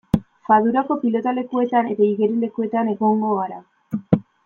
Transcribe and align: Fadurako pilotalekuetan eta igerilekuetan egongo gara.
Fadurako 0.47 0.97
pilotalekuetan 1.03 1.91
eta 1.93 2.07
igerilekuetan 2.09 2.93
egongo 2.97 3.39
gara. 3.45 3.65